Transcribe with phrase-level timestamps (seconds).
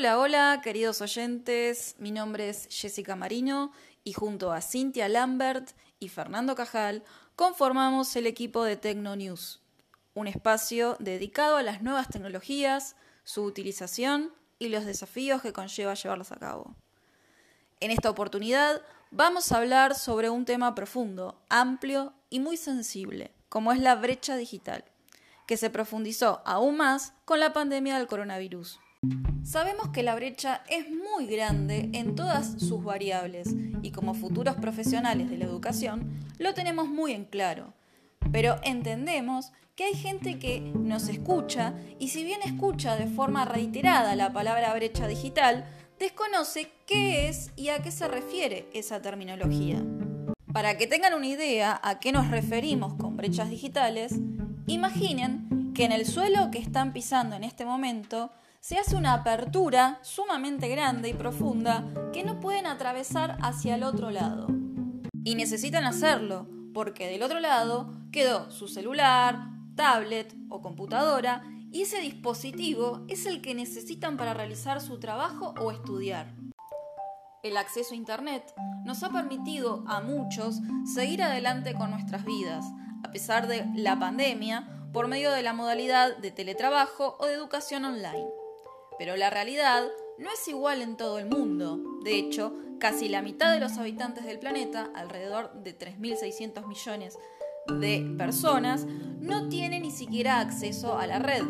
[0.00, 1.94] Hola, hola, queridos oyentes.
[1.98, 3.70] Mi nombre es Jessica Marino
[4.02, 7.04] y junto a Cintia Lambert y Fernando Cajal
[7.36, 9.60] conformamos el equipo de Tecno News,
[10.14, 16.32] un espacio dedicado a las nuevas tecnologías, su utilización y los desafíos que conlleva llevarlas
[16.32, 16.74] a cabo.
[17.80, 18.80] En esta oportunidad
[19.10, 24.36] vamos a hablar sobre un tema profundo, amplio y muy sensible, como es la brecha
[24.36, 24.82] digital,
[25.46, 28.80] que se profundizó aún más con la pandemia del coronavirus.
[29.50, 35.28] Sabemos que la brecha es muy grande en todas sus variables y como futuros profesionales
[35.28, 37.72] de la educación lo tenemos muy en claro.
[38.30, 44.14] Pero entendemos que hay gente que nos escucha y si bien escucha de forma reiterada
[44.14, 45.64] la palabra brecha digital,
[45.98, 49.82] desconoce qué es y a qué se refiere esa terminología.
[50.52, 54.14] Para que tengan una idea a qué nos referimos con brechas digitales,
[54.68, 59.98] imaginen que en el suelo que están pisando en este momento se hace una apertura
[60.02, 64.48] sumamente grande y profunda que no pueden atravesar hacia el otro lado.
[65.24, 72.00] Y necesitan hacerlo, porque del otro lado quedó su celular, tablet o computadora y ese
[72.00, 76.34] dispositivo es el que necesitan para realizar su trabajo o estudiar.
[77.42, 78.52] El acceso a Internet
[78.84, 80.58] nos ha permitido a muchos
[80.94, 82.66] seguir adelante con nuestras vidas,
[83.02, 87.86] a pesar de la pandemia, por medio de la modalidad de teletrabajo o de educación
[87.86, 88.39] online.
[89.00, 89.82] Pero la realidad
[90.18, 91.80] no es igual en todo el mundo.
[92.04, 97.18] De hecho, casi la mitad de los habitantes del planeta, alrededor de 3.600 millones
[97.80, 101.44] de personas, no tienen ni siquiera acceso a la red.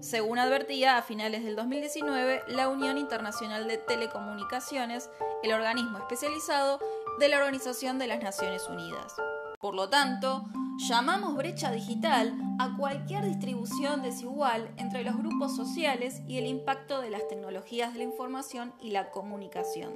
[0.00, 5.10] Según advertía a finales del 2019 la Unión Internacional de Telecomunicaciones,
[5.42, 6.80] el organismo especializado
[7.20, 9.16] de la Organización de las Naciones Unidas.
[9.58, 10.46] Por lo tanto,
[10.78, 17.08] Llamamos brecha digital a cualquier distribución desigual entre los grupos sociales y el impacto de
[17.08, 19.94] las tecnologías de la información y la comunicación.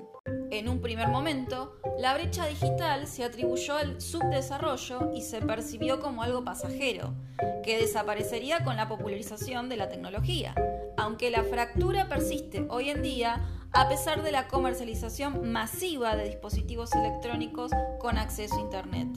[0.51, 6.23] En un primer momento, la brecha digital se atribuyó al subdesarrollo y se percibió como
[6.23, 7.15] algo pasajero,
[7.63, 10.55] que desaparecería con la popularización de la tecnología,
[10.97, 16.93] aunque la fractura persiste hoy en día a pesar de la comercialización masiva de dispositivos
[16.95, 19.09] electrónicos con acceso a Internet.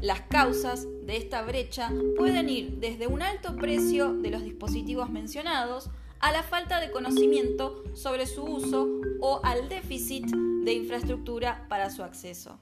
[0.00, 5.90] Las causas de esta brecha pueden ir desde un alto precio de los dispositivos mencionados
[6.20, 8.88] a la falta de conocimiento sobre su uso
[9.20, 12.58] o al déficit de infraestructura para su acceso.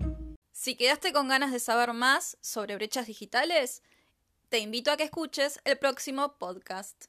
[0.51, 3.85] Si quedaste con ganas de saber más sobre brechas digitales,
[4.49, 7.05] te invito a que escuches el próximo podcast.